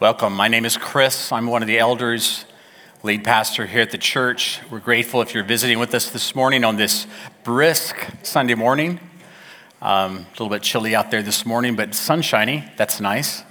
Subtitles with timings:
[0.00, 0.34] Welcome.
[0.34, 1.32] My name is Chris.
[1.32, 2.44] I'm one of the elders,
[3.02, 4.60] lead pastor here at the church.
[4.70, 7.08] We're grateful if you're visiting with us this morning on this
[7.42, 9.00] brisk Sunday morning.
[9.82, 12.64] Um, a little bit chilly out there this morning, but sunshiny.
[12.76, 13.42] That's nice.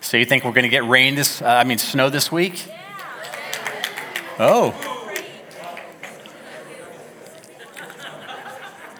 [0.00, 1.42] So you think we're going to get rain this?
[1.42, 2.70] Uh, I mean, snow this week?
[4.38, 4.72] Oh.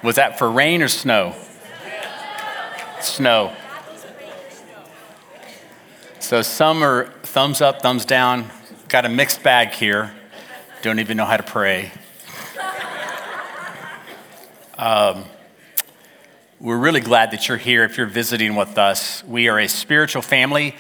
[0.02, 1.36] Was that for rain or snow?
[3.00, 3.54] Snow.
[6.32, 8.50] So some are thumbs up, thumbs down.
[8.88, 10.14] Got a mixed bag here.
[10.80, 11.92] Don't even know how to pray.
[14.78, 15.26] Um,
[16.58, 19.22] we're really glad that you're here if you're visiting with us.
[19.24, 20.74] We are a spiritual family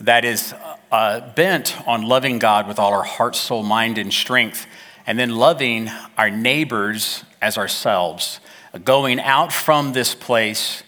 [0.00, 0.54] that is
[0.90, 4.66] uh, bent on loving God with all our heart, soul, mind, and strength,
[5.06, 8.40] and then loving our neighbors as ourselves.
[8.84, 10.82] Going out from this place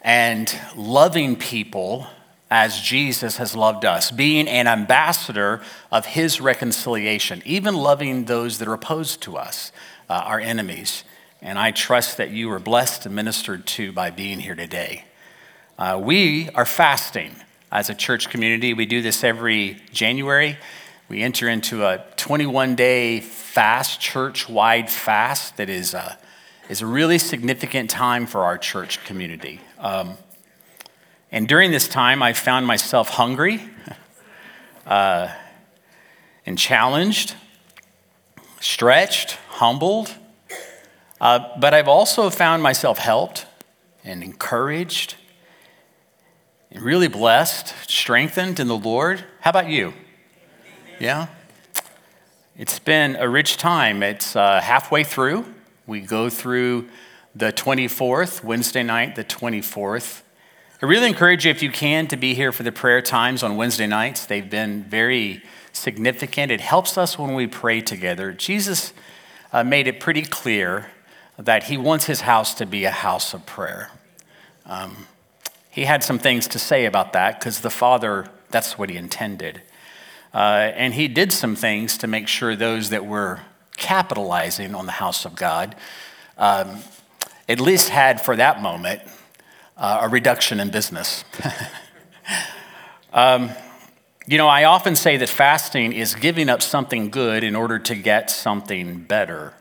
[0.00, 2.08] and loving people
[2.54, 8.68] as Jesus has loved us, being an ambassador of his reconciliation, even loving those that
[8.68, 9.72] are opposed to us,
[10.10, 11.02] uh, our enemies.
[11.40, 15.06] And I trust that you are blessed and ministered to by being here today.
[15.78, 17.36] Uh, we are fasting
[17.70, 18.74] as a church community.
[18.74, 20.58] We do this every January.
[21.08, 26.18] We enter into a 21 day fast, church wide fast that is a,
[26.68, 29.58] is a really significant time for our church community.
[29.78, 30.18] Um,
[31.32, 33.68] and during this time, I found myself hungry
[34.86, 35.28] uh,
[36.46, 37.34] and challenged,
[38.60, 40.14] stretched, humbled
[41.22, 43.46] uh, but I've also found myself helped
[44.02, 45.14] and encouraged
[46.72, 49.24] and really blessed, strengthened in the Lord.
[49.38, 49.94] How about you?
[50.98, 51.28] Yeah?
[52.58, 54.02] It's been a rich time.
[54.02, 55.44] It's uh, halfway through.
[55.86, 56.88] We go through
[57.36, 60.21] the 24th, Wednesday night, the 24th.
[60.82, 63.54] I really encourage you, if you can, to be here for the prayer times on
[63.54, 64.26] Wednesday nights.
[64.26, 65.40] They've been very
[65.72, 66.50] significant.
[66.50, 68.32] It helps us when we pray together.
[68.32, 68.92] Jesus
[69.52, 70.90] uh, made it pretty clear
[71.38, 73.92] that he wants his house to be a house of prayer.
[74.66, 75.06] Um,
[75.70, 79.62] he had some things to say about that because the Father, that's what he intended.
[80.34, 83.42] Uh, and he did some things to make sure those that were
[83.76, 85.76] capitalizing on the house of God
[86.36, 86.78] um,
[87.48, 89.02] at least had, for that moment,
[89.82, 91.26] uh, a reduction in business.
[93.12, 93.50] um,
[94.26, 97.94] you know, I often say that fasting is giving up something good in order to
[97.94, 99.52] get something better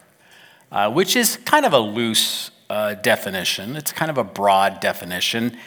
[0.71, 3.75] uh, which is kind of a loose uh, definition.
[3.75, 5.57] It's kind of a broad definition.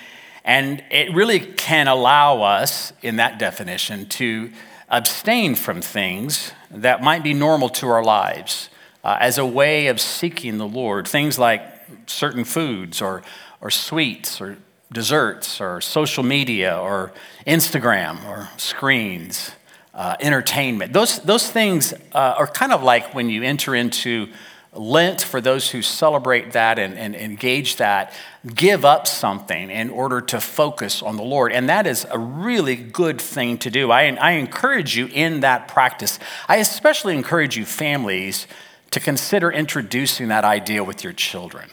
[0.44, 4.50] And it really can allow us, in that definition, to
[4.88, 8.70] abstain from things that might be normal to our lives
[9.02, 11.06] uh, as a way of seeking the Lord.
[11.06, 11.62] Things like
[12.06, 13.22] certain foods or,
[13.64, 14.58] or sweets or
[14.92, 17.12] desserts or social media or
[17.46, 19.50] Instagram or screens,
[19.94, 20.92] uh, entertainment.
[20.92, 24.28] Those, those things uh, are kind of like when you enter into
[24.76, 28.12] Lent, for those who celebrate that and, and, engage that,
[28.56, 31.52] give up something in order to focus on the Lord.
[31.52, 33.92] And that is a really good thing to do.
[33.92, 36.18] I, I encourage you in that practice.
[36.48, 38.48] I especially encourage you, families,
[38.90, 41.70] to consider introducing that idea with your children.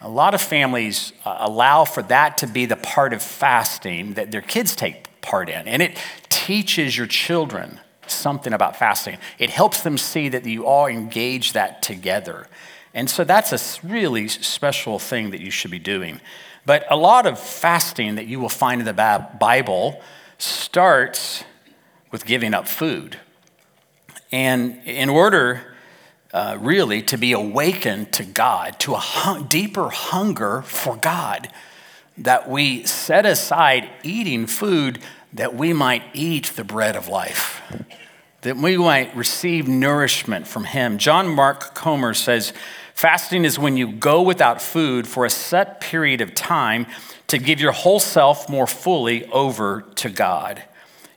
[0.00, 4.30] A lot of families uh, allow for that to be the part of fasting that
[4.30, 5.98] their kids take part in, and it
[6.28, 9.18] teaches your children something about fasting.
[9.38, 12.46] It helps them see that you all engage that together.
[12.94, 16.20] And so that's a really special thing that you should be doing.
[16.64, 20.00] But a lot of fasting that you will find in the Bible
[20.38, 21.44] starts
[22.10, 23.18] with giving up food.
[24.32, 25.67] And in order
[26.32, 31.48] uh, really to be awakened to God, to a deeper hunger for God,
[32.16, 34.98] that we set aside eating food
[35.32, 37.62] that we might eat the bread of life,
[38.42, 40.98] that we might receive nourishment from Him.
[40.98, 42.52] John Mark Comer says,
[42.94, 46.86] Fasting is when you go without food for a set period of time
[47.28, 50.64] to give your whole self more fully over to God.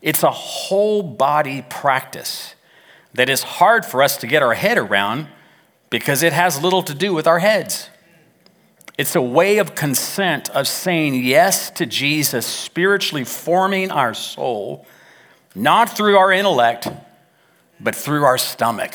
[0.02, 2.54] It's a whole body practice
[3.14, 5.28] that is hard for us to get our head around
[5.90, 7.90] because it has little to do with our heads.
[8.98, 14.86] It's a way of consent, of saying yes to Jesus, spiritually forming our soul,
[15.56, 16.88] not through our intellect,
[17.80, 18.94] but through our stomach.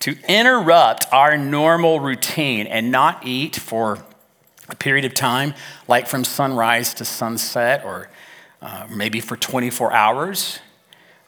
[0.00, 4.04] To interrupt our normal routine and not eat for
[4.68, 5.54] a period of time,
[5.88, 8.08] like from sunrise to sunset, or
[8.60, 10.60] uh, maybe for 24 hours,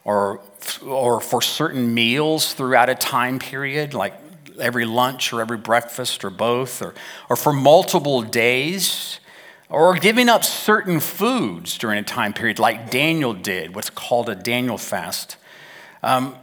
[0.09, 0.41] or,
[0.87, 4.15] or for certain meals throughout a time period, like
[4.59, 6.95] every lunch or every breakfast or both, or,
[7.29, 9.21] or for multiple days.
[9.69, 14.35] or giving up certain foods during a time period, like Daniel did, what's called a
[14.35, 15.37] Daniel fast.
[16.03, 16.35] Um,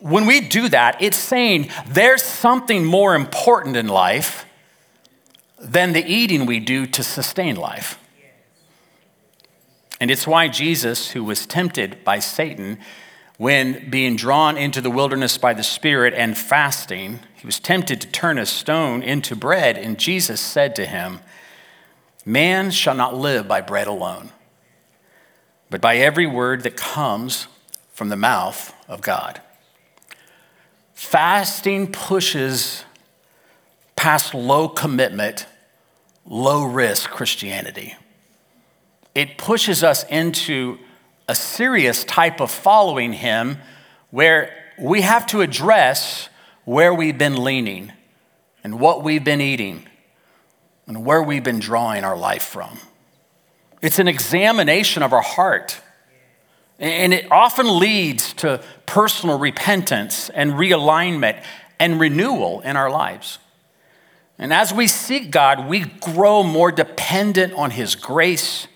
[0.00, 4.44] when we do that, it's saying there's something more important in life
[5.58, 7.98] than the eating we do to sustain life.
[10.00, 12.78] And it's why Jesus, who was tempted by Satan,
[13.36, 18.08] when being drawn into the wilderness by the Spirit and fasting, he was tempted to
[18.08, 21.20] turn a stone into bread, and Jesus said to him,
[22.24, 24.30] Man shall not live by bread alone,
[25.70, 27.46] but by every word that comes
[27.92, 29.40] from the mouth of God.
[30.94, 32.84] Fasting pushes
[33.94, 35.46] past low commitment,
[36.26, 37.94] low risk Christianity.
[39.18, 40.78] It pushes us into
[41.26, 43.58] a serious type of following Him
[44.12, 46.28] where we have to address
[46.64, 47.92] where we've been leaning
[48.62, 49.88] and what we've been eating
[50.86, 52.78] and where we've been drawing our life from.
[53.82, 55.80] It's an examination of our heart.
[56.78, 61.42] And it often leads to personal repentance and realignment
[61.80, 63.40] and renewal in our lives.
[64.38, 68.68] And as we seek God, we grow more dependent on His grace,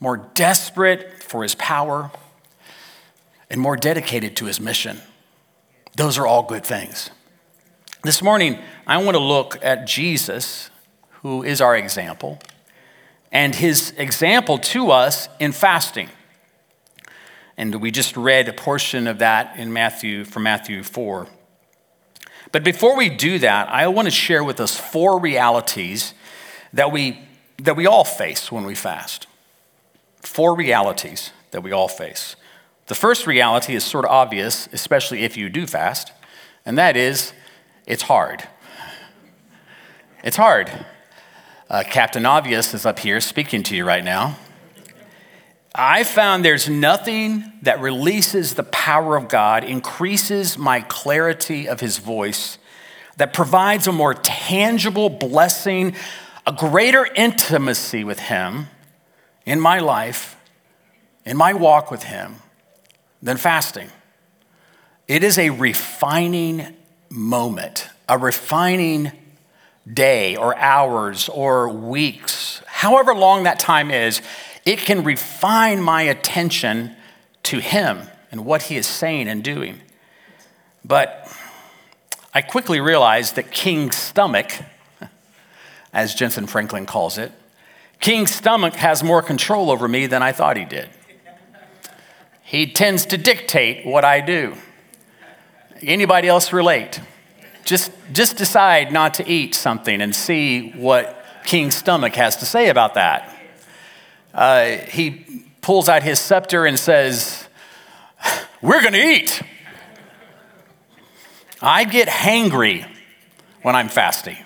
[0.00, 2.10] more desperate for His power,
[3.48, 5.00] and more dedicated to His mission.
[5.96, 7.10] Those are all good things.
[8.02, 10.70] This morning, I want to look at Jesus
[11.22, 12.38] who is our example,
[13.30, 16.08] and his example to us in fasting.
[17.56, 21.28] And we just read a portion of that in Matthew from Matthew 4.
[22.52, 26.14] But before we do that, I want to share with us four realities
[26.72, 27.20] that we
[27.58, 29.26] that we all face when we fast.
[30.20, 32.36] Four realities that we all face.
[32.86, 36.12] The first reality is sort of obvious, especially if you do fast,
[36.66, 37.32] and that is
[37.86, 38.48] it's hard.
[40.22, 40.70] It's hard.
[41.68, 44.36] Uh, Captain Obvious is up here speaking to you right now.
[45.74, 51.98] I found there's nothing that releases the power of God, increases my clarity of His
[51.98, 52.58] voice,
[53.18, 55.94] that provides a more tangible blessing,
[56.46, 58.66] a greater intimacy with Him
[59.50, 60.36] in my life,
[61.24, 62.36] in my walk with Him,
[63.20, 63.90] than fasting.
[65.08, 66.76] It is a refining
[67.08, 69.10] moment, a refining
[69.92, 74.22] day or hours or weeks, however long that time is,
[74.64, 76.94] it can refine my attention
[77.42, 79.80] to Him and what He is saying and doing.
[80.84, 81.28] But
[82.32, 84.52] I quickly realized that King's stomach,
[85.92, 87.32] as Jentezen Franklin calls it,
[88.00, 90.88] King's stomach has more control over me than I thought he did.
[92.42, 94.56] He tends to dictate what I do.
[95.82, 97.00] Anybody else relate?
[97.64, 102.68] Just, just decide not to eat something and see what King's stomach has to say
[102.68, 103.36] about that.
[104.34, 107.46] Uh, he pulls out his scepter and says,
[108.62, 109.42] We're going to eat.
[111.62, 112.86] I get hangry
[113.62, 114.38] when I'm fasting.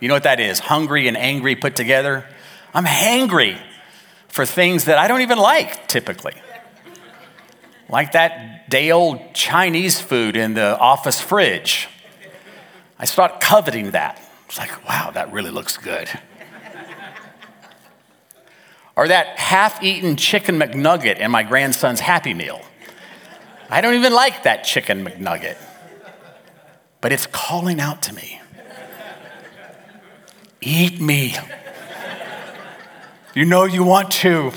[0.00, 0.58] You know what that is?
[0.58, 2.26] Hungry and angry put together.
[2.76, 3.58] I'm hangry
[4.28, 6.34] for things that I don't even like typically.
[7.88, 11.88] Like that day old Chinese food in the office fridge.
[12.98, 14.20] I start coveting that.
[14.44, 16.10] It's like, wow, that really looks good.
[18.94, 22.60] or that half eaten chicken McNugget in my grandson's Happy Meal.
[23.70, 25.56] I don't even like that chicken McNugget,
[27.00, 28.38] but it's calling out to me
[30.60, 31.34] Eat me.
[33.36, 34.50] You know you want to.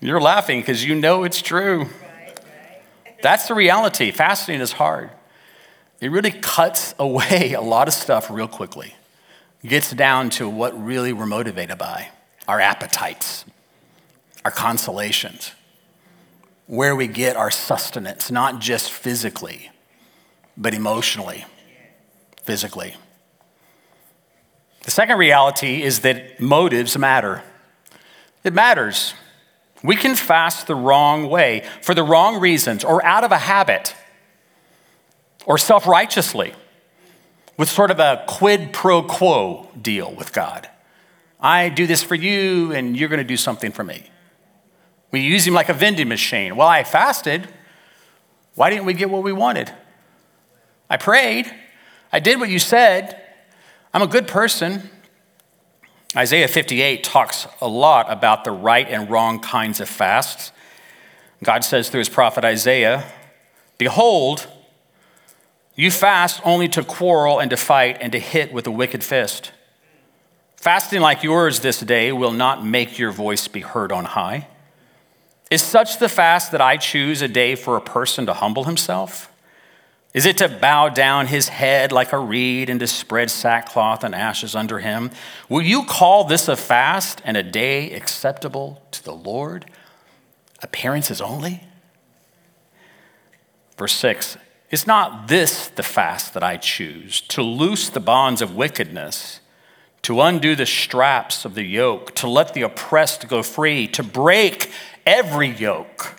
[0.00, 1.88] You're laughing because you know it's true.
[3.22, 4.10] That's the reality.
[4.10, 5.10] Fasting is hard
[6.00, 8.94] it really cuts away a lot of stuff real quickly.
[9.66, 12.10] gets down to what really we're motivated by
[12.46, 13.44] our appetites,
[14.44, 15.52] our consolations,
[16.66, 19.70] where we get our sustenance, not just physically,
[20.56, 21.44] but emotionally,
[22.42, 22.94] physically.
[24.88, 27.42] The second reality is that motives matter.
[28.42, 29.12] It matters.
[29.82, 33.94] We can fast the wrong way for the wrong reasons or out of a habit
[35.44, 36.54] or self righteously
[37.58, 40.70] with sort of a quid pro quo deal with God.
[41.38, 44.08] I do this for you, and you're going to do something for me.
[45.10, 46.56] We use him like a vending machine.
[46.56, 47.46] Well, I fasted.
[48.54, 49.70] Why didn't we get what we wanted?
[50.88, 51.54] I prayed.
[52.10, 53.22] I did what you said.
[53.92, 54.90] I'm a good person.
[56.16, 60.52] Isaiah 58 talks a lot about the right and wrong kinds of fasts.
[61.42, 63.10] God says through his prophet Isaiah,
[63.78, 64.46] Behold,
[65.74, 69.52] you fast only to quarrel and to fight and to hit with a wicked fist.
[70.56, 74.48] Fasting like yours this day will not make your voice be heard on high.
[75.50, 79.27] Is such the fast that I choose a day for a person to humble himself?
[80.14, 84.14] Is it to bow down his head like a reed and to spread sackcloth and
[84.14, 85.10] ashes under him?
[85.48, 89.66] Will you call this a fast and a day acceptable to the Lord?
[90.62, 91.64] Appearances only?
[93.76, 94.38] Verse 6
[94.70, 99.40] Is not this the fast that I choose, to loose the bonds of wickedness?
[100.02, 104.70] to undo the straps of the yoke, to let the oppressed go free, to break
[105.04, 106.18] every yoke.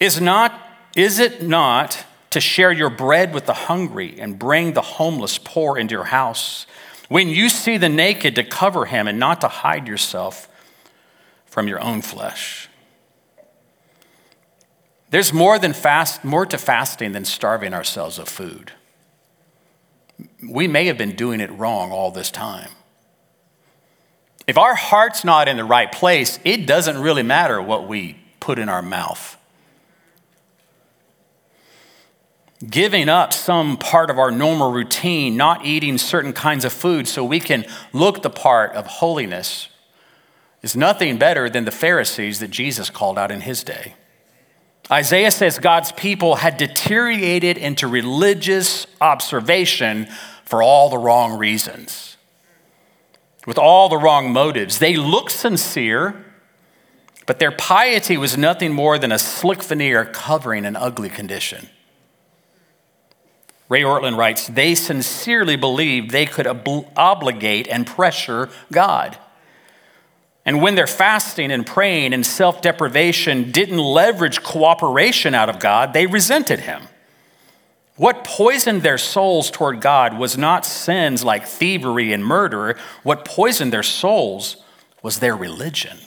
[0.00, 0.52] Is, not,
[0.96, 5.76] is it not to share your bread with the hungry and bring the homeless poor
[5.76, 6.66] into your house?
[7.08, 10.48] When you see the naked, to cover him and not to hide yourself
[11.46, 12.68] from your own flesh.
[15.10, 18.72] There's more than fast, more to fasting than starving ourselves of food.
[20.48, 22.70] We may have been doing it wrong all this time.
[24.46, 28.58] If our heart's not in the right place, it doesn't really matter what we put
[28.58, 29.36] in our mouth.
[32.68, 37.24] Giving up some part of our normal routine, not eating certain kinds of food so
[37.24, 39.68] we can look the part of holiness,
[40.62, 43.94] is nothing better than the Pharisees that Jesus called out in his day.
[44.90, 50.08] Isaiah says God's people had deteriorated into religious observation
[50.44, 52.10] for all the wrong reasons
[53.46, 54.78] with all the wrong motives.
[54.78, 56.24] They looked sincere,
[57.26, 61.68] but their piety was nothing more than a slick veneer covering an ugly condition.
[63.70, 69.16] Ray Ortlund writes, they sincerely believed they could ob- obligate and pressure God.
[70.44, 75.92] And when their fasting and praying and self deprivation didn't leverage cooperation out of God,
[75.92, 76.82] they resented Him.
[77.96, 82.76] What poisoned their souls toward God was not sins like thievery and murder.
[83.02, 84.56] What poisoned their souls
[85.02, 85.98] was their religion.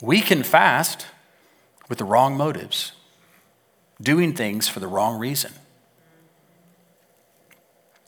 [0.00, 1.06] We can fast
[1.88, 2.92] with the wrong motives,
[4.00, 5.52] doing things for the wrong reason.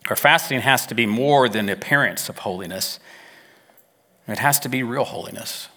[0.09, 2.99] Our fasting has to be more than the appearance of holiness,
[4.26, 5.68] it has to be real holiness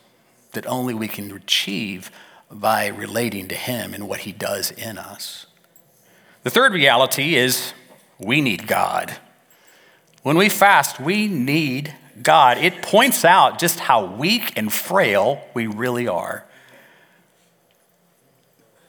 [0.51, 2.11] that only we can achieve
[2.51, 5.47] by relating to Him and what He does in us.
[6.43, 7.73] The third reality is
[8.19, 9.17] we need God.
[10.21, 12.57] When we fast, we need God.
[12.57, 16.45] It points out just how weak and frail we really are.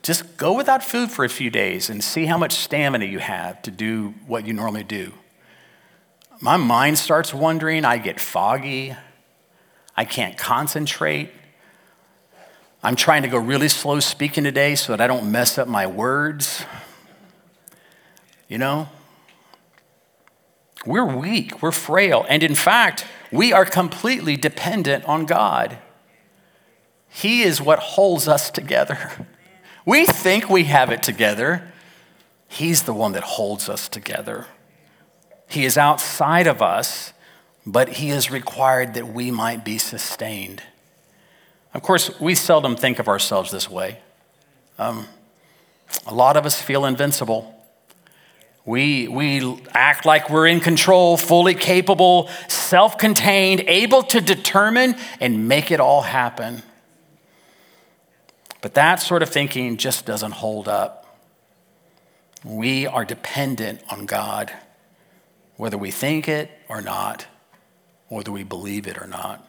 [0.04, 3.62] Just go without food for a few days and see how much stamina you have
[3.62, 5.14] to do what you normally do.
[6.42, 8.94] My mind starts wandering, I get foggy,
[9.96, 11.30] I can't concentrate.
[12.82, 15.86] I'm trying to go really slow speaking today so that I don't mess up my
[15.86, 16.66] words.
[18.46, 18.90] You know?
[20.84, 25.78] We're weak, we're frail, and in fact, we are completely dependent on God.
[27.08, 29.26] He is what holds us together.
[29.84, 31.72] We think we have it together.
[32.48, 34.46] He's the one that holds us together.
[35.48, 37.12] He is outside of us,
[37.66, 40.62] but He is required that we might be sustained.
[41.74, 43.98] Of course, we seldom think of ourselves this way.
[44.78, 45.06] Um,
[46.06, 47.50] a lot of us feel invincible.
[48.64, 55.48] We, we act like we're in control, fully capable, self contained, able to determine and
[55.48, 56.62] make it all happen.
[58.64, 61.18] But that sort of thinking just doesn't hold up.
[62.42, 64.54] We are dependent on God,
[65.58, 67.26] whether we think it or not,
[68.08, 69.46] whether we believe it or not.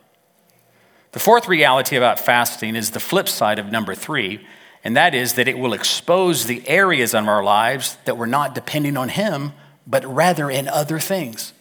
[1.13, 4.45] The fourth reality about fasting is the flip side of number three,
[4.83, 8.53] and that is that it will expose the areas of our lives that we're not
[8.53, 9.53] depending on Him,
[9.87, 11.53] but rather in other things.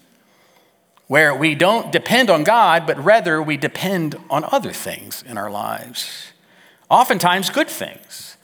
[1.06, 5.52] Where we don't depend on God, but rather we depend on other things in our
[5.52, 6.32] lives.
[6.90, 8.36] Oftentimes, good things,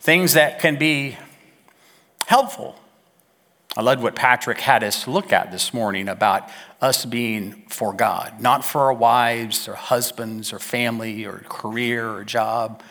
[0.00, 1.16] things that can be
[2.26, 2.76] helpful.
[3.76, 6.48] I love what Patrick had us look at this morning about
[6.80, 12.24] us being for God, not for our wives or husbands or family or career or
[12.24, 12.82] job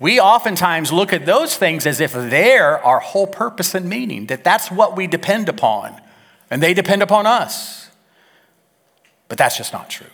[0.00, 4.44] we oftentimes look at those things as if they're our whole purpose and meaning, that
[4.44, 6.00] that's what we depend upon,
[6.50, 7.90] and they depend upon us.
[9.28, 10.06] But that's just not true.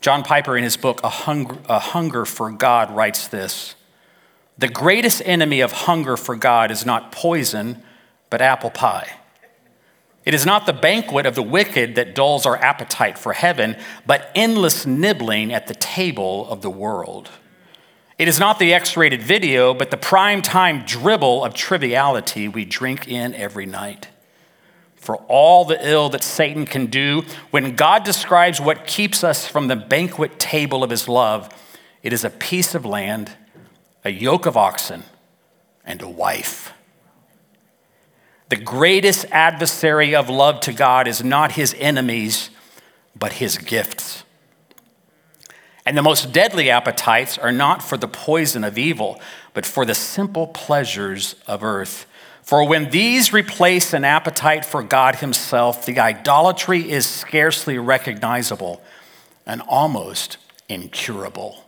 [0.00, 3.74] John Piper, in his book, A Hunger, A Hunger for God, writes this
[4.58, 7.82] The greatest enemy of hunger for God is not poison,
[8.30, 9.16] but apple pie.
[10.24, 13.76] It is not the banquet of the wicked that dulls our appetite for heaven,
[14.06, 17.30] but endless nibbling at the table of the world.
[18.18, 22.66] It is not the X rated video, but the prime time dribble of triviality we
[22.66, 24.08] drink in every night.
[25.00, 29.66] For all the ill that Satan can do, when God describes what keeps us from
[29.66, 31.48] the banquet table of his love,
[32.02, 33.32] it is a piece of land,
[34.04, 35.04] a yoke of oxen,
[35.84, 36.72] and a wife.
[38.50, 42.50] The greatest adversary of love to God is not his enemies,
[43.16, 44.24] but his gifts.
[45.86, 49.20] And the most deadly appetites are not for the poison of evil,
[49.54, 52.06] but for the simple pleasures of earth.
[52.50, 58.82] For when these replace an appetite for God Himself, the idolatry is scarcely recognizable
[59.46, 60.36] and almost
[60.68, 61.64] incurable.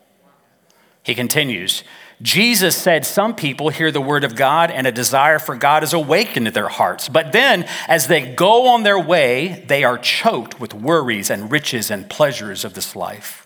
[1.05, 1.85] He continues
[2.21, 5.93] Jesus said some people hear the word of God and a desire for God is
[5.93, 7.09] awakened in their hearts.
[7.09, 11.93] But then, as they go on their way, they are choked with worries and riches
[11.93, 13.42] and pleasures of this life.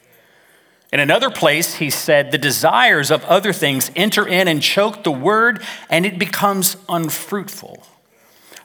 [0.92, 5.10] In another place, he said, The desires of other things enter in and choke the
[5.10, 7.84] word, and it becomes unfruitful.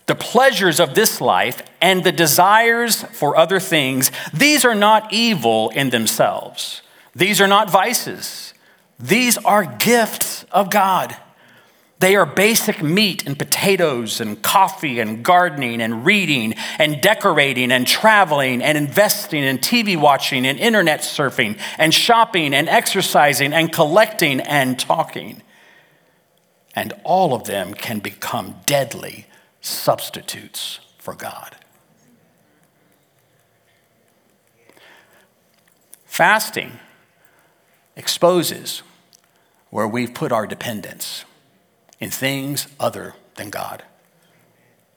[0.05, 5.69] The pleasures of this life and the desires for other things, these are not evil
[5.69, 6.81] in themselves.
[7.15, 8.53] These are not vices.
[8.99, 11.15] These are gifts of God.
[12.01, 17.85] They are basic meat and potatoes and coffee and gardening and reading and decorating and
[17.85, 24.41] traveling and investing and TV watching and internet surfing and shopping and exercising and collecting
[24.41, 25.43] and talking.
[26.73, 29.27] And all of them can become deadly
[29.61, 31.55] substitutes for God.
[36.05, 36.79] Fasting
[37.95, 38.81] exposes
[39.69, 41.25] where we've put our dependence
[42.01, 43.83] in things other than God.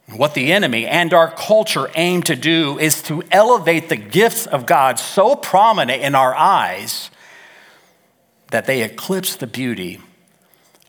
[0.08, 4.66] What the enemy and our culture aim to do is to elevate the gifts of
[4.66, 7.10] God so prominent in our eyes
[8.50, 10.00] that they eclipse the beauty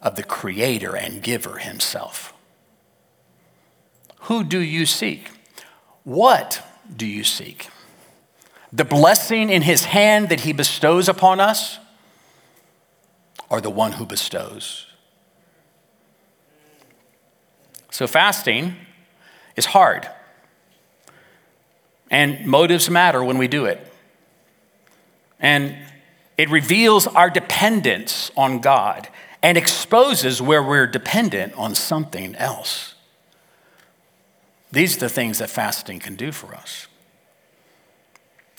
[0.01, 2.34] of the Creator and Giver Himself.
[4.22, 5.29] Who do you seek?
[6.03, 6.62] What
[6.93, 7.69] do you seek?
[8.74, 11.79] The blessing in His hand that He bestows upon us,
[13.50, 14.88] or the one who bestows?
[17.95, 18.75] So, fasting
[19.55, 20.05] is hard.
[22.12, 23.79] And motives matter when we do it.
[25.39, 25.77] And
[26.38, 29.08] it reveals our dependence on God
[29.41, 32.95] and exposes where we're dependent on something else.
[34.73, 36.88] These are the things that fasting can do for us.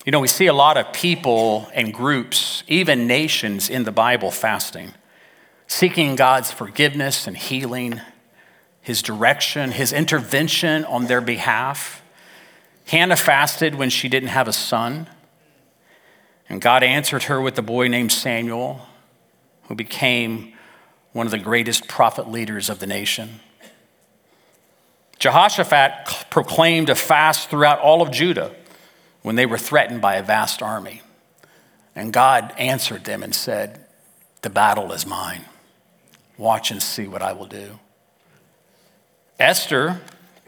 [0.07, 4.31] You know, we see a lot of people and groups, even nations in the Bible,
[4.31, 4.95] fasting,
[5.67, 8.01] seeking God's forgiveness and healing
[8.87, 12.03] his direction, his intervention on their behalf.
[12.87, 15.09] Hannah fasted when she didn't have a son,
[16.49, 18.87] and God answered her with a boy named Samuel,
[19.65, 20.53] who became
[21.13, 23.41] one of the greatest prophet leaders of the nation.
[25.19, 28.55] Jehoshaphat proclaimed a fast throughout all of Judah
[29.23, 31.03] when they were threatened by a vast army.
[31.97, 33.85] And God answered them and said,
[34.43, 35.45] The battle is mine.
[36.39, 37.81] Watch and see what I will do.
[39.39, 40.01] Esther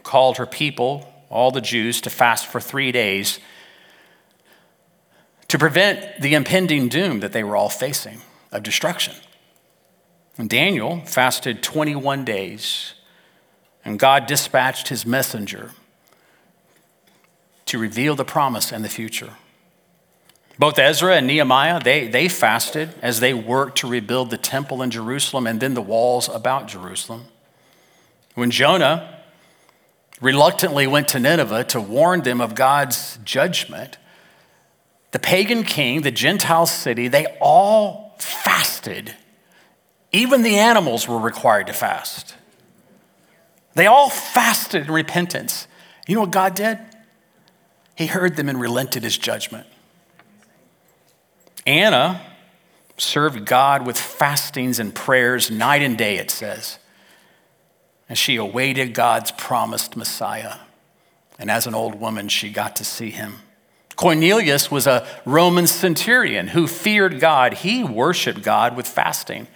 [0.03, 3.39] called her people, all the Jews, to fast for three days
[5.49, 8.21] to prevent the impending doom that they were all facing
[8.51, 9.15] of destruction.
[10.37, 12.93] And Daniel fasted 21 days,
[13.83, 15.71] and God dispatched his messenger
[17.65, 19.33] to reveal the promise and the future.
[20.57, 24.91] Both Ezra and Nehemiah, they, they fasted as they worked to rebuild the temple in
[24.91, 27.25] Jerusalem and then the walls about Jerusalem.
[28.35, 29.19] When Jonah
[30.21, 33.97] reluctantly went to Nineveh to warn them of God's judgment,
[35.11, 39.15] the pagan king, the Gentile city, they all fasted.
[40.11, 42.35] Even the animals were required to fast.
[43.75, 45.67] They all fasted in repentance.
[46.07, 46.79] You know what God did?
[47.95, 49.67] He heard them and relented his judgment.
[51.65, 52.21] Anna
[52.97, 56.79] served God with fastings and prayers night and day, it says
[58.09, 60.55] and she awaited God's promised Messiah.
[61.37, 63.35] And as an old woman, she got to see him.
[63.95, 67.53] Cornelius was a Roman centurion who feared God.
[67.53, 69.47] He worshiped God with fasting.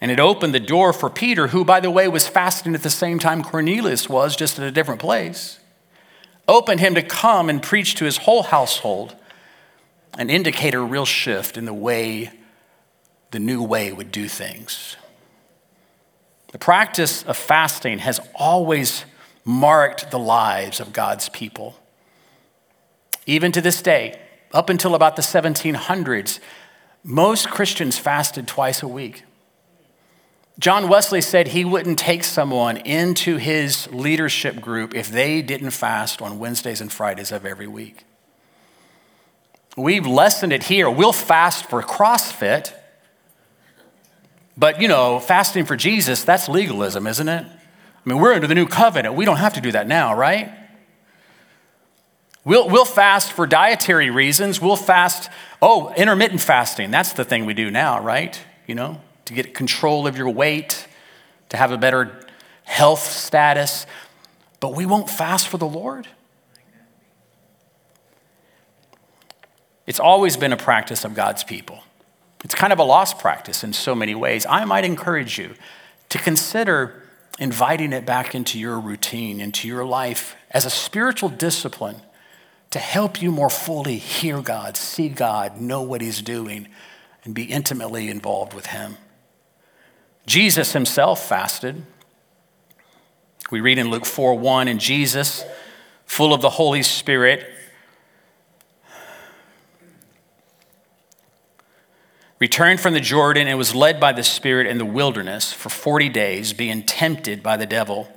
[0.00, 2.90] And it opened the door for Peter, who, by the way, was fasting at the
[2.90, 5.58] same time Cornelius was, just at a different place.
[6.46, 9.16] Opened him to come and preach to his whole household
[10.16, 12.30] and indicate a real shift in the way,
[13.32, 14.96] the new way would do things.
[16.52, 19.04] The practice of fasting has always
[19.44, 21.78] marked the lives of God's people.
[23.26, 24.18] Even to this day,
[24.52, 26.38] up until about the 1700s,
[27.04, 29.24] most Christians fasted twice a week.
[30.58, 36.20] John Wesley said he wouldn't take someone into his leadership group if they didn't fast
[36.20, 38.04] on Wednesdays and Fridays of every week.
[39.76, 40.90] We've lessened it here.
[40.90, 42.72] We'll fast for CrossFit,
[44.58, 47.46] but you know, fasting for Jesus, that's legalism, isn't it?
[47.46, 49.14] I mean, we're under the new covenant.
[49.14, 50.52] We don't have to do that now, right?
[52.44, 54.60] We'll, we'll fast for dietary reasons.
[54.60, 56.90] We'll fast, oh, intermittent fasting.
[56.90, 58.40] That's the thing we do now, right?
[58.66, 60.86] You know, to get control of your weight,
[61.50, 62.26] to have a better
[62.64, 63.86] health status.
[64.60, 66.08] But we won't fast for the Lord.
[69.86, 71.82] It's always been a practice of God's people.
[72.44, 74.46] It's kind of a lost practice in so many ways.
[74.48, 75.54] I might encourage you
[76.08, 77.02] to consider
[77.38, 82.02] inviting it back into your routine, into your life as a spiritual discipline
[82.70, 86.68] to help you more fully hear God, see God, know what He's doing,
[87.24, 88.96] and be intimately involved with Him.
[90.26, 91.84] Jesus Himself fasted.
[93.50, 95.44] We read in Luke 4 1, and Jesus,
[96.04, 97.48] full of the Holy Spirit,
[102.38, 106.08] returned from the Jordan and was led by the Spirit in the wilderness for 40
[106.08, 108.08] days, being tempted by the devil.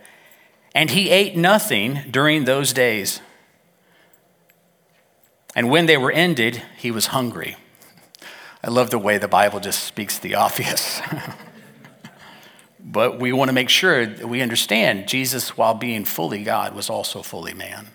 [0.73, 3.21] And he ate nothing during those days.
[5.55, 7.57] And when they were ended, he was hungry.
[8.63, 11.01] I love the way the Bible just speaks the obvious.
[12.79, 16.89] but we want to make sure that we understand Jesus, while being fully God, was
[16.89, 17.87] also fully man.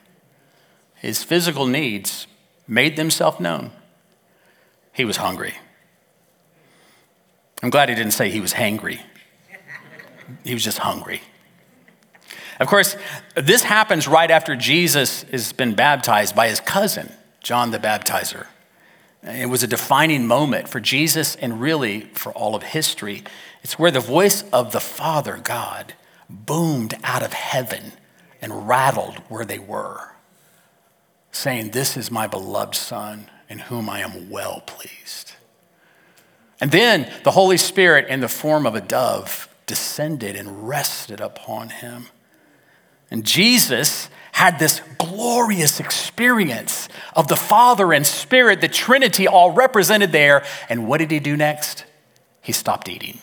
[0.97, 2.27] His physical needs
[2.67, 3.71] made themselves known.
[4.93, 5.55] He was hungry.
[7.63, 9.01] I'm glad he didn't say he was hangry.
[10.45, 11.23] He was just hungry.
[12.59, 12.97] Of course,
[13.35, 18.47] this happens right after Jesus has been baptized by his cousin, John the Baptizer.
[19.23, 23.25] It was a defining moment for Jesus and really for all of history.
[23.63, 25.95] It's where the voice of the Father, God,
[26.31, 27.93] boomed out of heaven
[28.41, 30.15] and rattled where they were,
[31.33, 35.33] saying, This is my beloved Son in whom I am well pleased.
[36.61, 41.69] And then the Holy Spirit, in the form of a dove, descended and rested upon
[41.69, 42.07] him.
[43.11, 50.13] And Jesus had this glorious experience of the Father and Spirit, the Trinity all represented
[50.13, 50.45] there.
[50.69, 51.85] And what did he do next?
[52.43, 53.21] He stopped eating.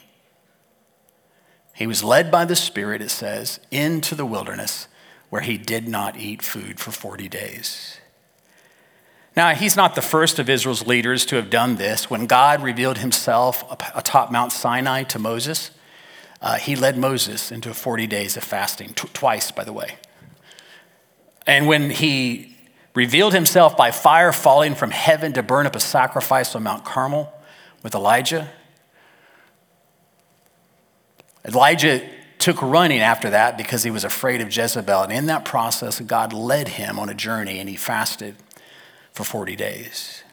[1.74, 4.88] He was led by the Spirit, it says, into the wilderness
[5.30, 7.98] where he did not eat food for 40 days.
[9.36, 12.10] Now, he's not the first of Israel's leaders to have done this.
[12.10, 13.64] When God revealed himself
[13.96, 15.72] atop Mount Sinai to Moses,
[16.42, 19.96] uh, he led Moses into 40 days of fasting, t- twice, by the way.
[21.48, 22.56] And when he
[22.94, 27.34] revealed himself by fire falling from heaven to burn up a sacrifice on Mount Carmel
[27.82, 28.52] with Elijah,
[31.44, 35.04] Elijah took running after that because he was afraid of Jezebel.
[35.04, 38.36] And in that process, God led him on a journey and he fasted
[39.14, 40.24] for 40 days.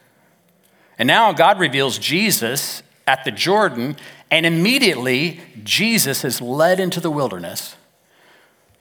[0.98, 3.96] And now God reveals Jesus at the Jordan,
[4.30, 7.76] and immediately Jesus is led into the wilderness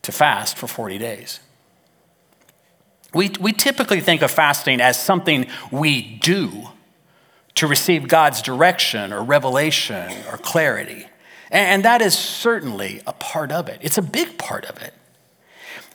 [0.01, 1.39] to fast for 40 days.
[3.13, 6.69] We, we typically think of fasting as something we do
[7.55, 11.07] to receive God's direction or revelation or clarity.
[11.51, 14.93] And that is certainly a part of it, it's a big part of it.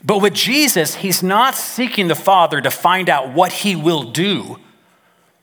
[0.04, 4.58] But with Jesus, he's not seeking the Father to find out what he will do,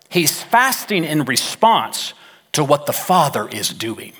[0.09, 2.13] he's fasting in response
[2.51, 4.13] to what the Father is doing.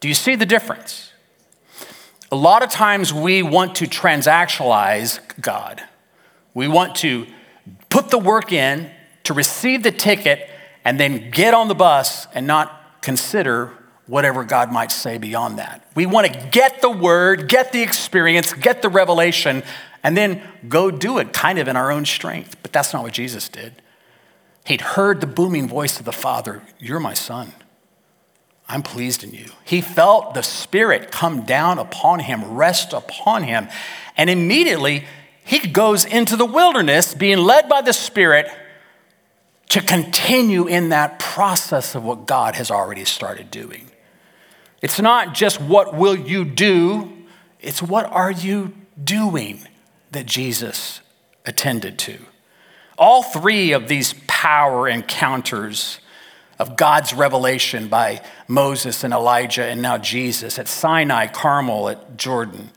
[0.00, 1.12] Do you see the difference?
[2.32, 5.82] A lot of times we want to transactionalize God.
[6.54, 7.26] We want to
[7.88, 8.90] put the work in
[9.24, 10.48] to receive the ticket
[10.84, 13.72] and then get on the bus and not consider
[14.10, 15.86] whatever God might say beyond that.
[15.94, 19.62] We want to get the word, get the experience, get the revelation,
[20.02, 22.56] and then go do it kind of in our own strength.
[22.60, 23.80] But that's not what Jesus did.
[24.66, 27.52] He'd heard the booming voice of the Father You're my son.
[28.68, 29.46] I'm pleased in you.
[29.64, 33.68] He felt the Spirit come down upon him, rest upon him.
[34.16, 35.04] And immediately
[35.44, 38.48] he goes into the wilderness, being led by the Spirit
[39.70, 43.89] to continue in that process of what God has already started doing.
[44.80, 47.12] It's not just what will you do,
[47.60, 49.66] it's what are you doing
[50.12, 51.00] that Jesus
[51.44, 52.18] attended to.
[52.96, 56.00] All three of these power encounters
[56.58, 62.70] of God's revelation by Moses and Elijah and now Jesus at Sinai, Carmel, at Jordan.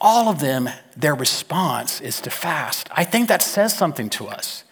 [0.00, 2.88] All of them, their response is to fast.
[2.92, 4.64] I think that says something to us.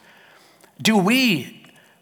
[0.81, 1.56] Do we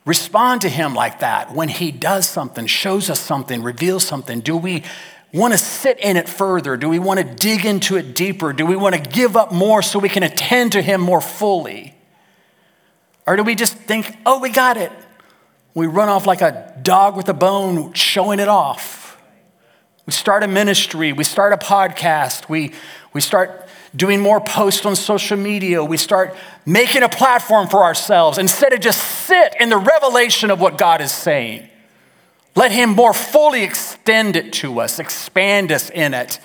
[0.04, 4.40] respond to Him like that when He does something, shows us something, reveals something?
[4.40, 4.82] Do we
[5.32, 6.76] want to sit in it further?
[6.76, 8.52] Do we want to dig into it deeper?
[8.52, 11.94] Do we want to give up more so we can attend to Him more fully?
[13.26, 14.92] Or do we just think, oh, we got it?
[15.74, 19.20] We run off like a dog with a bone, showing it off.
[20.06, 22.72] We start a ministry, we start a podcast, we,
[23.12, 23.63] we start
[23.94, 26.34] doing more posts on social media, we start
[26.66, 31.00] making a platform for ourselves instead of just sit in the revelation of what God
[31.00, 31.68] is saying.
[32.56, 36.38] Let Him more fully extend it to us, expand us in it,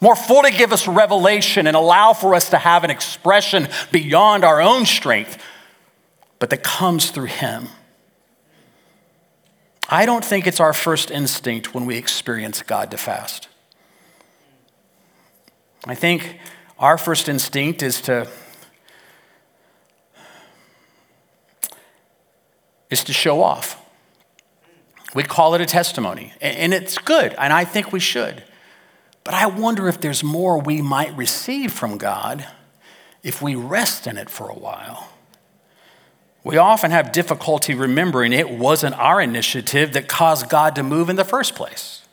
[0.00, 4.60] more fully give us revelation and allow for us to have an expression beyond our
[4.60, 5.42] own strength,
[6.38, 7.68] but that comes through Him.
[9.88, 13.48] I don't think it's our first instinct when we experience God to fast.
[15.86, 16.38] I think
[16.84, 18.28] our first instinct is to
[22.90, 23.82] is to show off.
[25.14, 28.44] We call it a testimony, and it's good, and I think we should.
[29.24, 32.46] But I wonder if there's more we might receive from God
[33.22, 35.08] if we rest in it for a while.
[36.44, 41.16] We often have difficulty remembering it wasn't our initiative that caused God to move in
[41.16, 42.03] the first place.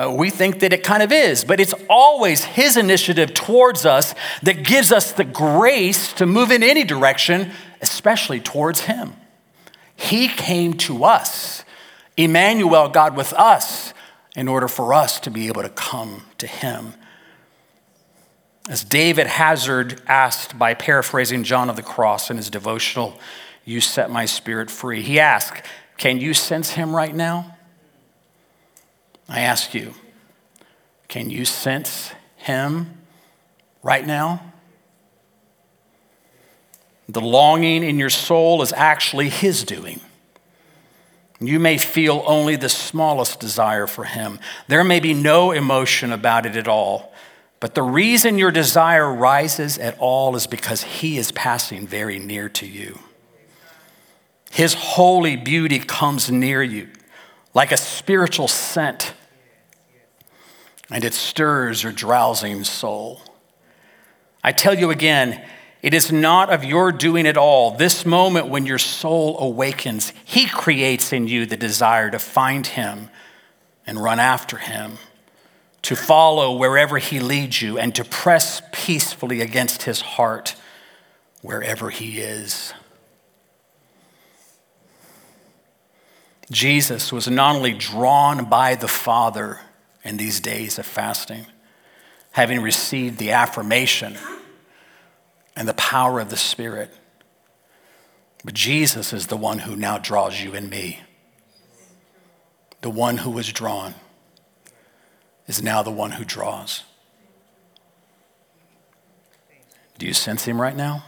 [0.00, 4.14] Uh, we think that it kind of is, but it's always His initiative towards us
[4.42, 7.50] that gives us the grace to move in any direction,
[7.82, 9.12] especially towards Him.
[9.94, 11.64] He came to us,
[12.16, 13.92] Emmanuel, God with us,
[14.34, 16.94] in order for us to be able to come to Him.
[18.70, 23.20] As David Hazard asked by paraphrasing John of the Cross in his devotional,
[23.66, 25.66] You Set My Spirit Free, he asked,
[25.98, 27.58] Can you sense Him right now?
[29.30, 29.94] I ask you,
[31.06, 32.98] can you sense Him
[33.80, 34.42] right now?
[37.08, 40.00] The longing in your soul is actually His doing.
[41.40, 44.40] You may feel only the smallest desire for Him.
[44.66, 47.12] There may be no emotion about it at all.
[47.60, 52.48] But the reason your desire rises at all is because He is passing very near
[52.48, 52.98] to you.
[54.50, 56.88] His holy beauty comes near you
[57.54, 59.12] like a spiritual scent,
[60.90, 63.22] and it stirs your drowsing soul.
[64.42, 65.44] I tell you again,
[65.82, 67.72] it is not of your doing at all.
[67.72, 73.08] This moment when your soul awakens, He creates in you the desire to find Him
[73.86, 74.98] and run after Him,
[75.82, 80.54] to follow wherever He leads you, and to press peacefully against His heart
[81.40, 82.74] wherever He is.
[86.50, 89.60] Jesus was not only drawn by the Father
[90.02, 91.46] in these days of fasting,
[92.32, 94.16] having received the affirmation
[95.56, 96.90] and the power of the Spirit.
[98.44, 101.00] But Jesus is the one who now draws you and me.
[102.80, 103.94] The one who was drawn
[105.46, 106.84] is now the one who draws.
[109.98, 111.04] Do you sense him right now?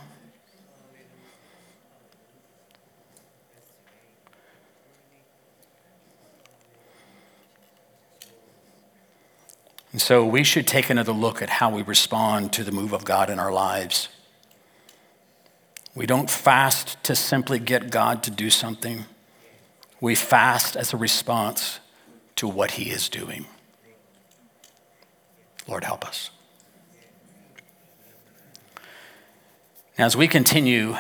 [9.93, 13.05] And so we should take another look at how we respond to the move of
[13.05, 14.09] God in our lives.
[15.95, 19.05] We don't fast to simply get God to do something.
[20.01, 21.81] We fast as a response
[22.37, 23.45] to what He is doing.
[25.69, 26.31] Lord, help us.
[29.99, 30.97] Now, as we continue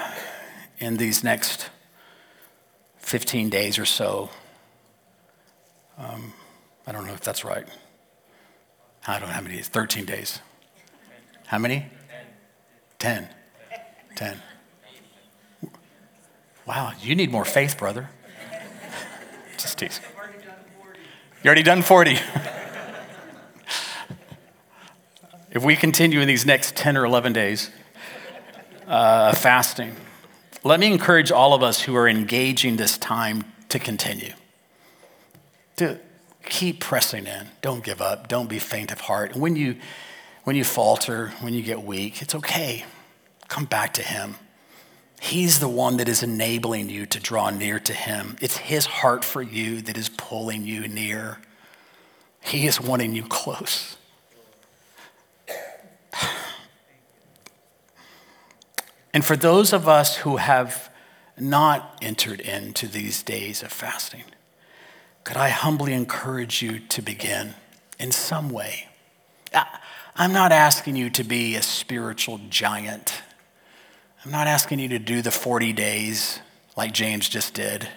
[0.78, 1.70] in these next
[2.98, 4.28] 15 days or so,
[5.96, 6.34] um,
[6.86, 7.66] I don't know if that's right.
[9.06, 9.68] I don't know how many days.
[9.68, 10.40] 13 days.
[11.46, 11.86] How many?
[12.98, 13.28] 10.
[14.14, 14.40] 10.
[16.66, 18.10] Wow, you need more faith, brother.
[19.58, 20.00] Just tease.
[21.42, 22.12] You already done 40.
[25.50, 27.70] if we continue in these next 10 or 11 days
[28.86, 29.96] uh, fasting,
[30.62, 34.34] let me encourage all of us who are engaging this time to continue.
[35.76, 35.98] To
[36.44, 37.48] keep pressing in.
[37.60, 38.28] Don't give up.
[38.28, 39.32] Don't be faint of heart.
[39.32, 39.76] And when you,
[40.44, 42.84] when you falter, when you get weak, it's okay.
[43.48, 44.36] Come back to Him.
[45.20, 48.36] He's the one that is enabling you to draw near to Him.
[48.40, 51.38] It's His heart for you that is pulling you near.
[52.40, 53.96] He is wanting you close.
[59.14, 60.90] And for those of us who have
[61.38, 64.24] not entered into these days of fasting,
[65.24, 67.54] could I humbly encourage you to begin
[67.98, 68.88] in some way?
[70.14, 73.22] I'm not asking you to be a spiritual giant
[74.24, 76.38] I'm not asking you to do the 40 days
[76.76, 77.88] like James just did.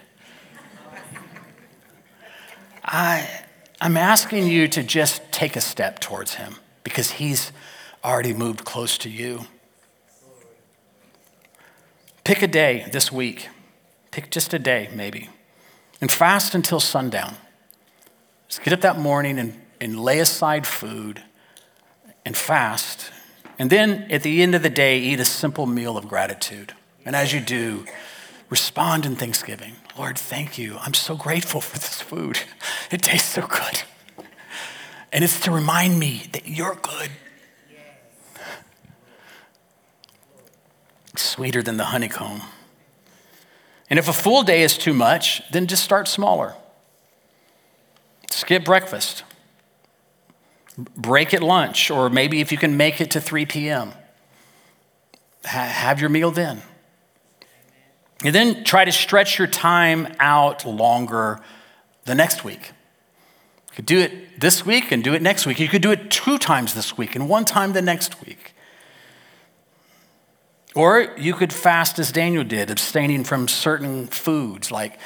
[2.84, 3.28] I,
[3.80, 7.52] I'm asking you to just take a step towards Him because He's
[8.04, 9.46] already moved close to you.
[12.24, 13.48] Pick a day this week.
[14.10, 15.28] Pick just a day, maybe,
[16.00, 17.36] and fast until sundown.
[18.48, 21.22] Just get up that morning and, and lay aside food
[22.24, 23.10] and fast.
[23.58, 26.74] And then at the end of the day, eat a simple meal of gratitude.
[27.04, 27.86] And as you do,
[28.50, 29.76] respond in thanksgiving.
[29.96, 30.76] Lord, thank you.
[30.80, 32.38] I'm so grateful for this food.
[32.88, 33.82] It tastes so good.
[35.12, 37.10] And it's to remind me that you're good.
[41.16, 42.42] Sweeter than the honeycomb.
[43.88, 46.54] And if a full day is too much, then just start smaller.
[48.30, 49.22] Skip breakfast.
[50.76, 53.92] Break at lunch, or maybe if you can make it to 3 p.m.,
[55.44, 56.62] have your meal then.
[58.24, 61.40] And then try to stretch your time out longer
[62.04, 62.72] the next week.
[63.70, 65.60] You could do it this week and do it next week.
[65.60, 68.55] You could do it two times this week and one time the next week.
[70.76, 74.98] Or you could fast as Daniel did, abstaining from certain foods like,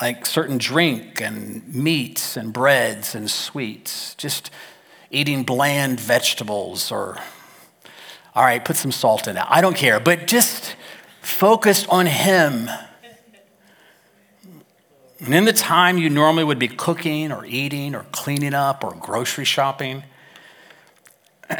[0.00, 4.16] like certain drink and meats and breads and sweets.
[4.16, 4.50] Just
[5.12, 7.18] eating bland vegetables or,
[8.34, 9.44] all right, put some salt in it.
[9.48, 10.74] I don't care, but just
[11.20, 12.68] focused on Him.
[15.20, 18.90] And in the time you normally would be cooking or eating or cleaning up or
[18.96, 20.02] grocery shopping,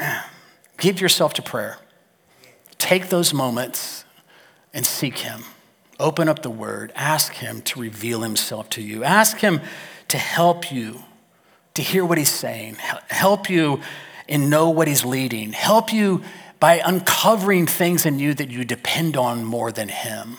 [0.79, 1.79] give yourself to prayer.
[2.85, 4.05] Take those moments
[4.75, 5.44] and seek Him.
[5.99, 6.92] Open up the Word.
[6.94, 9.03] Ask Him to reveal Himself to you.
[9.03, 9.62] Ask Him
[10.09, 11.03] to help you
[11.73, 12.75] to hear what He's saying,
[13.09, 13.81] help you
[14.29, 16.25] and know what He's leading, help you
[16.61, 20.37] by uncovering things in you that you depend on more than Him.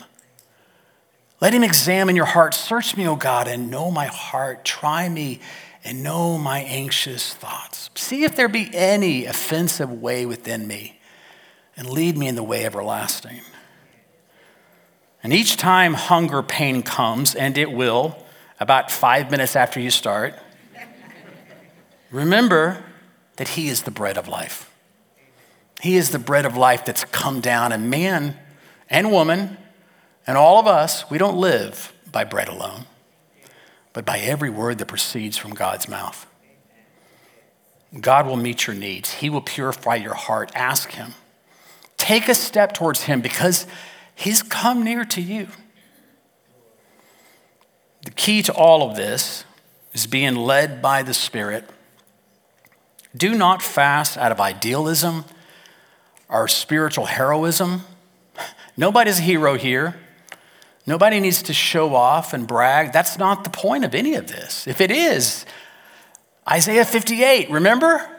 [1.42, 2.54] Let Him examine your heart.
[2.54, 4.64] Search me, O God, and know my heart.
[4.64, 5.40] Try me
[5.84, 7.90] and know my anxious thoughts.
[7.96, 10.95] See if there be any offensive way within me,
[11.76, 13.42] and lead me in the way everlasting.
[15.24, 18.24] And each time hunger pain comes, and it will,
[18.60, 20.36] about five minutes after you start,
[22.12, 22.84] remember
[23.38, 24.72] that He is the bread of life.
[25.82, 28.38] He is the bread of life that's come down, and man
[28.90, 29.58] and woman
[30.28, 32.86] and all of us, we don't live by bread alone,
[33.94, 36.26] but by every word that proceeds from God's mouth.
[38.00, 40.52] God will meet your needs, He will purify your heart.
[40.56, 41.14] Ask Him.
[42.06, 43.66] Take a step towards Him because
[44.14, 45.48] He's come near to you.
[48.04, 49.44] The key to all of this
[49.92, 51.68] is being led by the Spirit.
[53.18, 55.26] Do not fast out of idealism
[56.30, 57.82] or spiritual heroism.
[58.78, 59.96] Nobody's a hero here.
[60.86, 62.94] Nobody needs to show off and brag.
[62.94, 64.68] That's not the point of any of this.
[64.68, 65.44] If it is,
[66.48, 68.15] Isaiah 58, remember?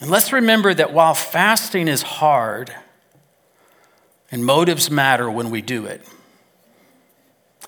[0.00, 2.74] And let's remember that while fasting is hard
[4.30, 6.06] and motives matter when we do it,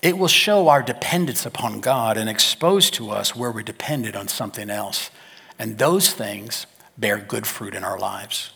[0.01, 4.27] it will show our dependence upon God and expose to us where we're dependent on
[4.27, 5.11] something else.
[5.59, 6.65] And those things
[6.97, 8.51] bear good fruit in our lives.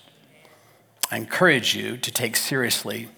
[1.12, 3.10] I encourage you to take seriously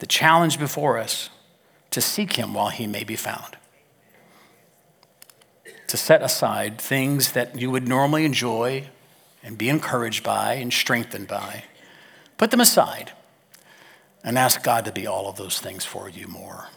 [0.00, 1.30] the challenge before us
[1.90, 3.56] to seek Him while He may be found.
[5.86, 8.88] To set aside things that you would normally enjoy
[9.42, 11.64] and be encouraged by and strengthened by.
[12.36, 13.12] Put them aside
[14.24, 16.68] and ask God to be all of those things for you more.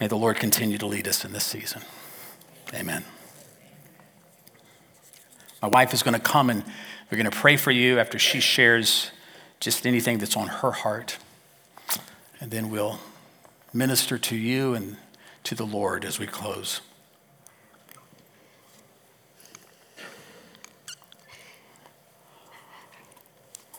[0.00, 1.82] May the Lord continue to lead us in this season.
[2.72, 3.04] Amen.
[5.60, 6.64] My wife is going to come and
[7.10, 9.10] we're going to pray for you after she shares
[9.58, 11.18] just anything that's on her heart.
[12.40, 12.98] And then we'll
[13.74, 14.96] minister to you and
[15.44, 16.80] to the Lord as we close.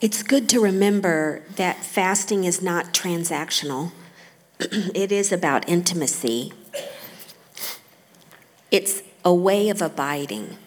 [0.01, 3.91] It's good to remember that fasting is not transactional.
[4.59, 6.51] it is about intimacy
[8.71, 10.57] it's a way of abiding.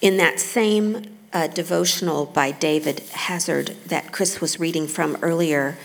[0.00, 5.76] In that same uh, devotional by David Hazard that Chris was reading from earlier,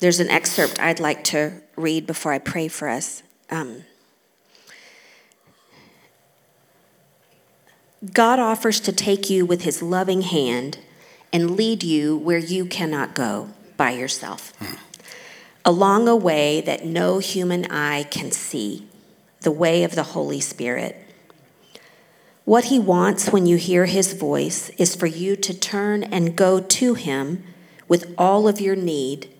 [0.00, 3.22] there's an excerpt I'd like to read before I pray for us.
[3.48, 3.84] Um,
[8.12, 10.78] God offers to take you with his loving hand
[11.32, 14.74] and lead you where you cannot go by yourself, hmm.
[15.64, 18.86] along a way that no human eye can see
[19.40, 20.96] the way of the Holy Spirit.
[22.44, 26.60] What he wants when you hear his voice is for you to turn and go
[26.60, 27.42] to him
[27.88, 29.30] with all of your need,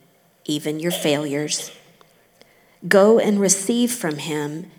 [0.44, 1.70] even your failures.
[2.86, 4.70] Go and receive from Him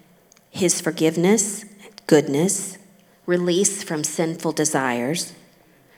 [0.52, 1.66] His forgiveness,
[2.06, 2.78] goodness,
[3.26, 5.34] release from sinful desires.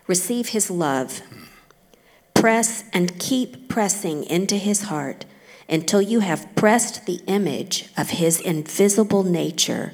[0.07, 1.21] Receive His love.
[2.33, 5.25] Press and keep pressing into His heart
[5.69, 9.93] until you have pressed the image of His invisible nature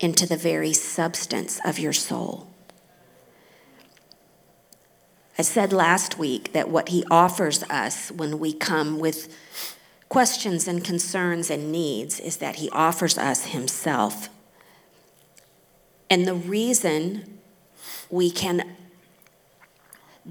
[0.00, 2.48] into the very substance of your soul.
[5.36, 9.34] I said last week that what he offers us when we come with
[10.08, 14.28] questions and concerns and needs is that he offers us himself.
[16.10, 17.38] And the reason
[18.10, 18.76] we can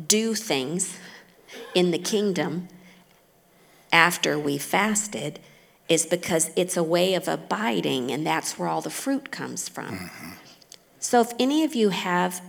[0.08, 0.98] do things
[1.76, 2.68] in the kingdom
[3.92, 5.40] after we fasted
[5.90, 9.98] is because it's a way of abiding, and that's where all the fruit comes from.
[9.98, 10.30] Mm-hmm.
[11.00, 12.42] So, if any of you have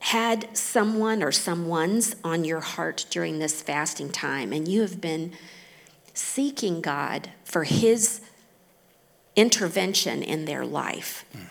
[0.00, 5.32] had someone or someone's on your heart during this fasting time and you have been
[6.12, 8.20] seeking God for His
[9.34, 11.46] intervention in their life, mm.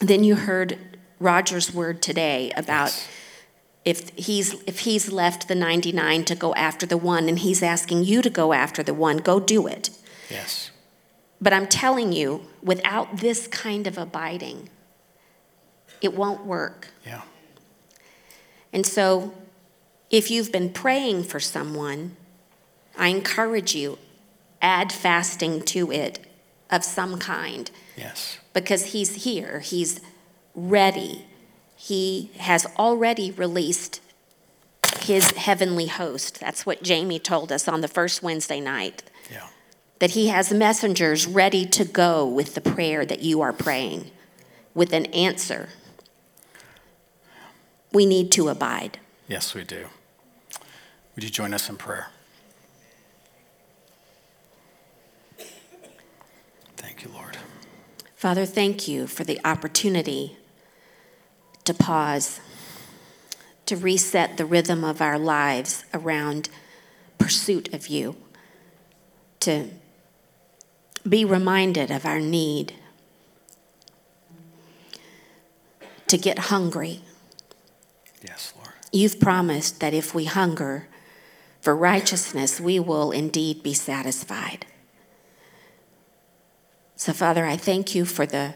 [0.00, 0.78] Then you heard
[1.18, 2.86] Roger's word today about.
[2.86, 3.08] Yes.
[3.84, 8.04] If he's, if he's left the 99 to go after the one and he's asking
[8.04, 9.90] you to go after the one, go do it.
[10.30, 10.70] Yes.
[11.38, 14.70] But I'm telling you, without this kind of abiding,
[16.00, 16.88] it won't work.
[17.04, 17.20] Yeah.
[18.72, 19.34] And so,
[20.10, 22.16] if you've been praying for someone,
[22.96, 23.98] I encourage you,
[24.62, 26.26] add fasting to it
[26.74, 27.70] of some kind.
[27.96, 28.38] Yes.
[28.52, 30.00] Because he's here, he's
[30.54, 31.26] ready.
[31.76, 34.00] He has already released
[35.00, 36.40] his heavenly host.
[36.40, 39.02] That's what Jamie told us on the first Wednesday night.
[39.30, 39.48] Yeah.
[39.98, 44.10] That he has messengers ready to go with the prayer that you are praying,
[44.74, 45.68] with an answer
[47.94, 48.98] we need to abide.
[49.28, 49.86] Yes, we do.
[51.14, 52.08] Would you join us in prayer?
[56.94, 57.36] Thank you, Lord.
[58.14, 60.36] Father, thank you for the opportunity
[61.64, 62.40] to pause,
[63.66, 66.48] to reset the rhythm of our lives around
[67.18, 68.14] pursuit of you,
[69.40, 69.70] to
[71.08, 72.74] be reminded of our need,
[76.06, 77.00] to get hungry
[78.22, 78.70] Yes, Lord.
[78.92, 80.86] You've promised that if we hunger
[81.60, 84.64] for righteousness, we will indeed be satisfied.
[86.96, 88.54] So, Father, I thank you for the,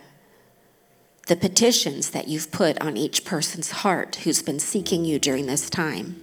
[1.26, 5.68] the petitions that you've put on each person's heart who's been seeking you during this
[5.68, 6.16] time.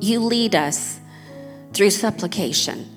[0.00, 1.00] You lead us
[1.72, 2.88] through supplication.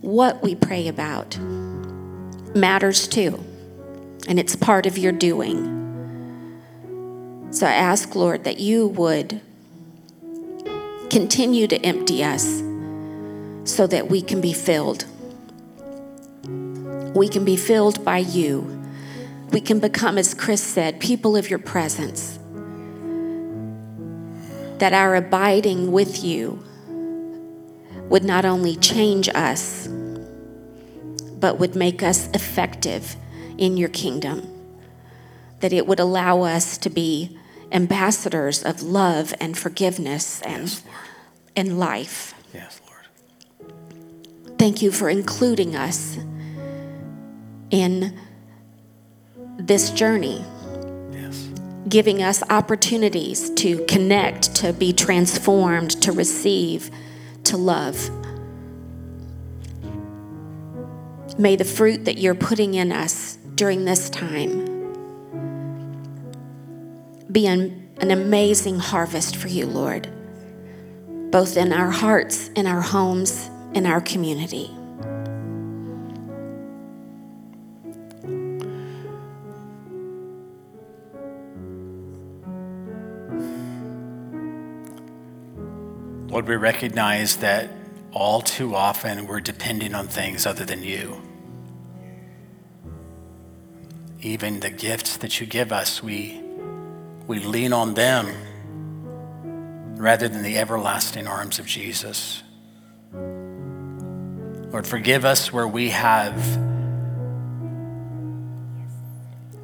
[0.00, 1.38] What we pray about
[2.54, 3.42] matters too,
[4.26, 5.78] and it's part of your doing.
[7.50, 9.40] So I ask, Lord, that you would
[11.10, 12.62] continue to empty us
[13.64, 15.04] so that we can be filled.
[17.14, 18.82] We can be filled by you.
[19.50, 22.38] We can become, as Chris said, people of your presence.
[24.78, 26.64] That our abiding with you
[28.08, 29.88] would not only change us,
[31.38, 33.16] but would make us effective
[33.58, 34.48] in your kingdom.
[35.60, 37.38] That it would allow us to be
[37.70, 40.82] ambassadors of love and forgiveness and, yes,
[41.56, 42.34] and life.
[42.54, 44.58] Yes, Lord.
[44.58, 46.18] Thank you for including us
[47.72, 48.16] in
[49.56, 50.44] this journey.
[51.10, 51.48] Yes.
[51.88, 56.90] Giving us opportunities to connect, to be transformed, to receive,
[57.44, 58.08] to love.
[61.38, 64.70] May the fruit that you're putting in us during this time
[67.32, 70.08] be an, an amazing harvest for you, Lord,
[71.30, 74.70] both in our hearts, in our homes, in our community.
[86.32, 87.70] Lord, we recognize that
[88.10, 91.20] all too often we're depending on things other than you.
[94.22, 96.40] Even the gifts that you give us, we
[97.26, 98.34] we lean on them
[99.98, 102.42] rather than the everlasting arms of Jesus.
[103.12, 106.34] Lord, forgive us where we have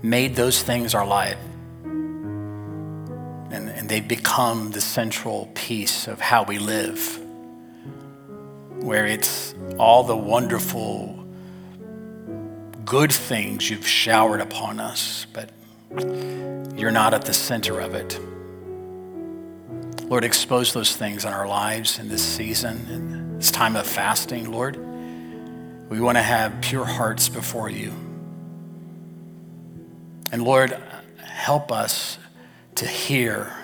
[0.02, 1.38] made those things our life.
[3.88, 7.18] And, they become the central piece of how we live,
[8.82, 11.24] where it's all the wonderful,
[12.84, 15.50] good things you've showered upon us, but
[16.76, 18.20] you're not at the center of it.
[20.04, 24.52] Lord, expose those things in our lives in this season, in this time of fasting,
[24.52, 24.76] Lord.
[25.88, 27.94] We want to have pure hearts before you.
[30.30, 30.76] And Lord,
[31.24, 32.18] help us
[32.74, 33.54] to hear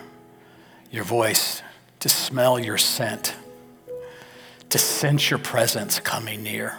[0.95, 1.61] your voice,
[1.99, 3.35] to smell your scent,
[4.71, 6.79] to sense your presence coming near.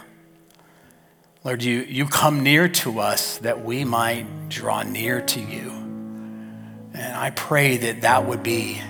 [1.44, 5.70] Lord, you, you come near to us that we might draw near to you.
[6.94, 8.80] And I pray that that would be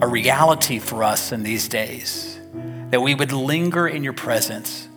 [0.00, 2.40] a reality for us in these days,
[2.90, 4.88] that we would linger in your presence.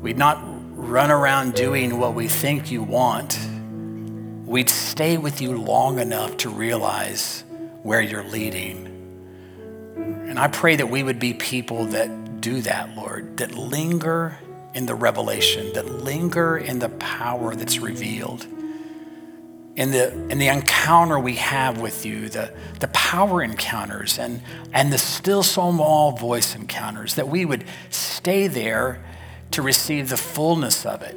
[0.00, 3.38] We'd not run around doing what we think you want.
[4.46, 7.44] We'd stay with you long enough to realize
[7.82, 8.86] where you're leading.
[9.96, 14.38] And I pray that we would be people that do that, Lord, that linger
[14.74, 18.46] in the revelation, that linger in the power that's revealed,
[19.76, 24.92] in the, in the encounter we have with you, the, the power encounters and, and
[24.92, 29.02] the still small voice encounters, that we would stay there
[29.50, 31.16] to receive the fullness of it.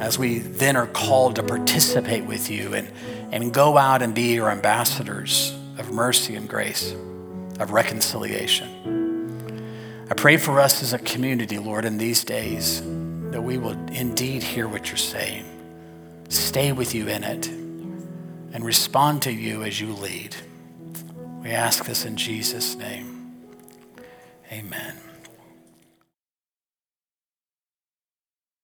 [0.00, 2.90] As we then are called to participate with you and,
[3.32, 6.92] and go out and be your ambassadors of mercy and grace,
[7.58, 8.68] of reconciliation.
[10.10, 12.82] I pray for us as a community, Lord, in these days
[13.30, 15.44] that we will indeed hear what you're saying,
[16.28, 20.34] stay with you in it, and respond to you as you lead.
[21.42, 23.34] We ask this in Jesus' name.
[24.50, 25.09] Amen.